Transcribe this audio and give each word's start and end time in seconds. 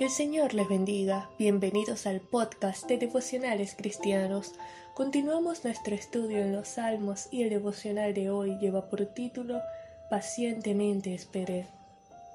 Que 0.00 0.06
el 0.06 0.10
Señor 0.10 0.54
les 0.54 0.66
bendiga. 0.66 1.28
Bienvenidos 1.38 2.06
al 2.06 2.22
podcast 2.22 2.88
de 2.88 2.96
Devocionales 2.96 3.74
Cristianos. 3.76 4.54
Continuamos 4.94 5.62
nuestro 5.62 5.94
estudio 5.94 6.38
en 6.38 6.52
los 6.52 6.68
Salmos 6.68 7.28
y 7.30 7.42
el 7.42 7.50
devocional 7.50 8.14
de 8.14 8.30
hoy 8.30 8.56
lleva 8.60 8.88
por 8.88 9.04
título 9.04 9.60
Pacientemente 10.08 11.12
esperé. 11.12 11.66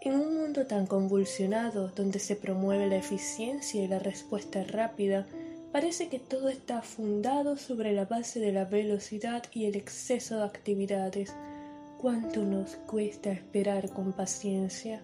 En 0.00 0.14
un 0.14 0.40
mundo 0.40 0.66
tan 0.66 0.88
convulsionado, 0.88 1.86
donde 1.94 2.18
se 2.18 2.34
promueve 2.34 2.88
la 2.88 2.96
eficiencia 2.96 3.80
y 3.80 3.86
la 3.86 4.00
respuesta 4.00 4.64
rápida, 4.64 5.28
parece 5.70 6.08
que 6.08 6.18
todo 6.18 6.48
está 6.48 6.82
fundado 6.82 7.56
sobre 7.58 7.92
la 7.92 8.06
base 8.06 8.40
de 8.40 8.50
la 8.50 8.64
velocidad 8.64 9.44
y 9.52 9.66
el 9.66 9.76
exceso 9.76 10.38
de 10.38 10.46
actividades. 10.46 11.32
¿Cuánto 12.00 12.42
nos 12.42 12.74
cuesta 12.74 13.30
esperar 13.30 13.90
con 13.90 14.12
paciencia? 14.14 15.00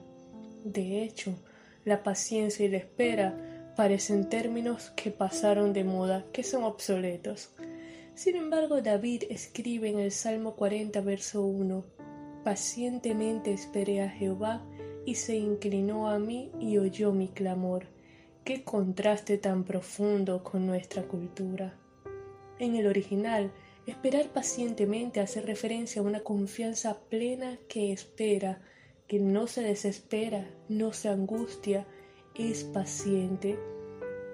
De 0.64 1.04
hecho, 1.04 1.36
la 1.85 2.03
paciencia 2.03 2.67
y 2.67 2.69
la 2.69 2.79
espera 2.79 3.73
parecen 3.77 4.29
términos 4.29 4.91
que 4.96 5.11
pasaron 5.11 5.73
de 5.73 5.85
moda, 5.85 6.25
que 6.32 6.43
son 6.43 6.64
obsoletos. 6.64 7.50
Sin 8.14 8.35
embargo, 8.35 8.82
David 8.82 9.25
escribe 9.31 9.89
en 9.89 10.00
el 10.00 10.11
Salmo 10.11 10.57
40, 10.57 11.00
verso 11.03 11.43
1, 11.43 11.85
Pacientemente 12.43 13.53
esperé 13.53 14.03
a 14.03 14.09
Jehová, 14.09 14.64
y 15.05 15.14
se 15.14 15.36
inclinó 15.36 16.11
a 16.11 16.19
mí 16.19 16.50
y 16.61 16.79
oyó 16.79 17.13
mi 17.13 17.29
clamor. 17.29 17.86
Qué 18.45 18.64
contraste 18.64 19.39
tan 19.39 19.64
profundo 19.64 20.43
con 20.43 20.67
nuestra 20.67 21.05
cultura. 21.05 21.79
En 22.58 22.75
el 22.75 22.86
original, 22.86 23.53
esperar 23.86 24.27
pacientemente 24.33 25.21
hace 25.21 25.41
referencia 25.41 26.03
a 26.03 26.05
una 26.05 26.21
confianza 26.21 26.99
plena 27.08 27.58
que 27.69 27.93
espera, 27.93 28.61
que 29.08 29.18
no 29.18 29.46
se 29.46 29.62
desespera, 29.62 30.46
no 30.68 30.93
se 30.93 31.08
angustia, 31.08 31.86
es 32.34 32.62
paciente, 32.62 33.58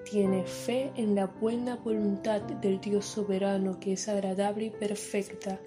tiene 0.05 0.45
fe 0.45 0.93
en 0.97 1.15
la 1.15 1.27
buena 1.27 1.77
voluntad 1.77 2.43
del 2.43 2.81
Dios 2.81 3.07
soberano 3.07 3.81
que 3.81 3.95
es 3.95 4.09
agradable 4.09 4.67
y 4.67 4.71
perfecta, 4.71 5.61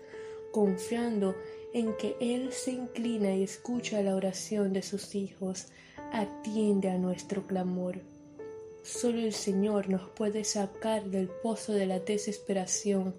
confiando 0.52 1.36
en 1.74 1.96
que 1.98 2.16
Él 2.20 2.52
se 2.52 2.72
inclina 2.72 3.34
y 3.34 3.44
escucha 3.44 4.02
la 4.02 4.16
oración 4.16 4.74
de 4.74 4.82
sus 4.82 5.16
hijos, 5.16 5.68
atiende 6.12 6.90
a 6.90 6.98
nuestro 6.98 7.48
clamor. 7.48 8.02
Solo 8.84 9.20
el 9.20 9.34
Señor 9.34 9.90
nos 9.90 10.10
puede 10.10 10.44
sacar 10.44 11.06
del 11.06 11.30
pozo 11.30 11.74
de 11.74 11.86
la 11.86 12.00
desesperación, 12.00 13.16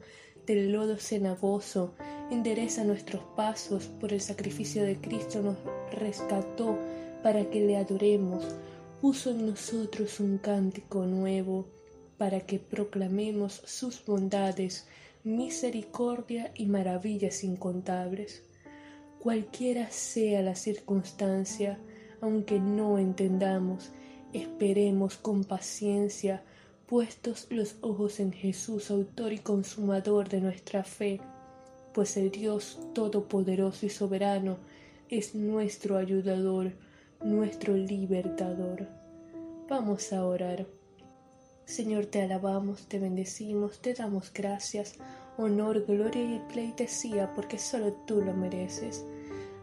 del 0.48 0.72
lodo 0.72 0.96
cenagoso, 0.96 1.94
endereza 2.30 2.82
nuestros 2.82 3.22
pasos, 3.36 3.84
por 4.00 4.14
el 4.14 4.20
sacrificio 4.22 4.82
de 4.82 4.96
Cristo 4.96 5.42
nos 5.42 5.58
rescató 5.92 6.78
para 7.22 7.50
que 7.50 7.60
le 7.60 7.76
adoremos, 7.76 8.44
puso 9.02 9.30
en 9.30 9.46
nosotros 9.46 10.20
un 10.20 10.38
cántico 10.38 11.04
nuevo, 11.04 11.68
para 12.16 12.40
que 12.40 12.58
proclamemos 12.58 13.62
sus 13.66 14.02
bondades, 14.04 14.88
misericordia 15.22 16.50
y 16.54 16.64
maravillas 16.64 17.44
incontables. 17.44 18.42
Cualquiera 19.20 19.90
sea 19.90 20.40
la 20.40 20.54
circunstancia, 20.54 21.78
aunque 22.22 22.58
no 22.58 22.98
entendamos, 22.98 23.90
esperemos 24.32 25.16
con 25.18 25.44
paciencia, 25.44 26.42
puestos 26.88 27.46
los 27.50 27.76
ojos 27.82 28.18
en 28.18 28.32
Jesús, 28.32 28.90
autor 28.90 29.34
y 29.34 29.38
consumador 29.38 30.30
de 30.30 30.40
nuestra 30.40 30.84
fe, 30.84 31.20
pues 31.92 32.16
el 32.16 32.30
Dios 32.30 32.80
Todopoderoso 32.94 33.84
y 33.84 33.90
Soberano 33.90 34.56
es 35.10 35.34
nuestro 35.34 35.98
ayudador, 35.98 36.72
nuestro 37.22 37.76
libertador. 37.76 38.88
Vamos 39.68 40.14
a 40.14 40.24
orar. 40.24 40.66
Señor, 41.66 42.06
te 42.06 42.22
alabamos, 42.22 42.88
te 42.88 42.98
bendecimos, 42.98 43.82
te 43.82 43.92
damos 43.92 44.32
gracias, 44.32 44.94
honor, 45.36 45.84
gloria 45.84 46.36
y 46.36 46.40
pleitesía, 46.50 47.34
porque 47.34 47.58
solo 47.58 47.92
tú 48.06 48.22
lo 48.22 48.32
mereces. 48.32 49.04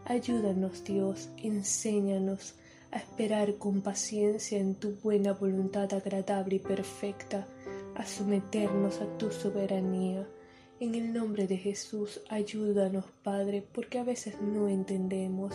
Ayúdanos, 0.04 0.84
Dios, 0.84 1.28
enséñanos 1.38 2.54
a 2.96 2.98
esperar 2.98 3.58
con 3.58 3.82
paciencia 3.82 4.58
en 4.58 4.74
tu 4.74 4.92
buena 5.02 5.34
voluntad 5.34 5.92
agradable 5.92 6.56
y 6.56 6.58
perfecta, 6.60 7.46
a 7.94 8.06
someternos 8.06 9.02
a 9.02 9.18
tu 9.18 9.30
soberanía. 9.30 10.26
En 10.80 10.94
el 10.94 11.12
nombre 11.12 11.46
de 11.46 11.58
Jesús, 11.58 12.22
ayúdanos, 12.30 13.04
Padre, 13.22 13.62
porque 13.74 13.98
a 13.98 14.04
veces 14.04 14.40
no 14.40 14.66
entendemos 14.68 15.52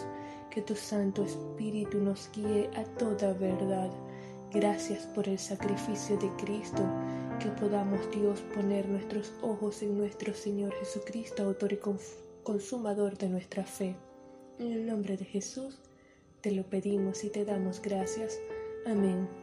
que 0.52 0.62
tu 0.62 0.76
Santo 0.76 1.24
Espíritu 1.24 1.98
nos 1.98 2.30
guíe 2.32 2.70
a 2.76 2.84
toda 2.84 3.34
verdad. 3.34 3.90
Gracias 4.54 5.08
por 5.08 5.28
el 5.28 5.40
sacrificio 5.40 6.18
de 6.18 6.30
Cristo, 6.44 6.84
que 7.40 7.50
podamos, 7.50 8.02
Dios, 8.12 8.40
poner 8.54 8.88
nuestros 8.88 9.34
ojos 9.42 9.82
en 9.82 9.98
nuestro 9.98 10.36
Señor 10.36 10.76
Jesucristo, 10.76 11.42
autor 11.42 11.74
y 11.74 11.80
consumador 12.44 13.18
de 13.18 13.30
nuestra 13.30 13.64
fe. 13.64 13.96
En 14.60 14.74
el 14.74 14.86
nombre 14.86 15.18
de 15.18 15.26
Jesús, 15.26 15.80
te 16.42 16.52
lo 16.52 16.64
pedimos 16.64 17.24
y 17.24 17.30
te 17.30 17.46
damos 17.46 17.82
gracias. 17.82 18.40
Amén. 18.86 19.41